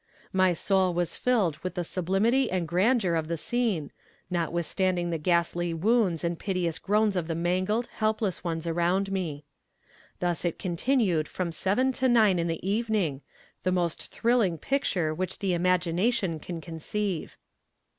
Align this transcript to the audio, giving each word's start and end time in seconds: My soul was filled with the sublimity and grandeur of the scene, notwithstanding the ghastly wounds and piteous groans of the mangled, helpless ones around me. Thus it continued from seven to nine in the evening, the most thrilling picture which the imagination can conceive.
My 0.33 0.53
soul 0.53 0.95
was 0.95 1.15
filled 1.15 1.57
with 1.59 1.75
the 1.75 1.83
sublimity 1.83 2.49
and 2.49 2.67
grandeur 2.67 3.13
of 3.13 3.27
the 3.27 3.37
scene, 3.37 3.91
notwithstanding 4.31 5.11
the 5.11 5.19
ghastly 5.19 5.75
wounds 5.75 6.23
and 6.23 6.39
piteous 6.39 6.79
groans 6.79 7.15
of 7.15 7.27
the 7.27 7.35
mangled, 7.35 7.85
helpless 7.97 8.43
ones 8.43 8.65
around 8.65 9.11
me. 9.11 9.45
Thus 10.17 10.43
it 10.43 10.57
continued 10.57 11.27
from 11.27 11.51
seven 11.51 11.91
to 11.91 12.09
nine 12.09 12.39
in 12.39 12.47
the 12.47 12.67
evening, 12.67 13.21
the 13.61 13.71
most 13.71 14.07
thrilling 14.07 14.57
picture 14.57 15.13
which 15.13 15.37
the 15.37 15.53
imagination 15.53 16.39
can 16.39 16.61
conceive. 16.61 17.37